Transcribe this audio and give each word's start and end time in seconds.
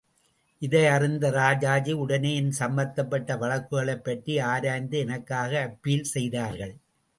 இதை 0.61 0.85
அறிந்த 0.87 1.29
ராஜாஜி 1.29 1.91
உடனே 1.91 2.35
என் 2.35 2.51
சம்பந்தப்பட்ட 2.51 3.37
வழக்குகளைப் 3.37 4.03
பற்றி 4.03 4.39
ஆராய்ந்து 4.39 4.97
எனக்காக 4.99 5.61
அப்பீல் 5.61 6.03
செய்தார்கள். 6.03 6.75